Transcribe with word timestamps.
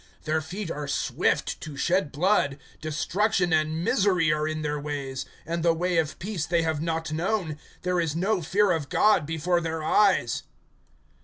(15)Their 0.25 0.41
feet 0.43 0.71
are 0.71 0.87
swift 0.87 1.61
to 1.61 1.77
shed 1.77 2.11
blood. 2.11 2.57
(16)Destruction 2.81 3.53
and 3.53 3.83
misery 3.83 4.33
are 4.33 4.47
in 4.47 4.63
their 4.63 4.79
ways; 4.79 5.27
(17)and 5.45 5.61
the 5.61 5.75
way 5.75 5.99
of 5.99 6.17
peace 6.17 6.47
they 6.47 6.63
have 6.63 6.81
not 6.81 7.11
known. 7.11 7.59
(18)There 7.83 8.01
is 8.03 8.15
no 8.15 8.41
fear 8.41 8.71
of 8.71 8.89
God 8.89 9.27
before 9.27 9.61
their 9.61 9.83
eyes. 9.83 10.41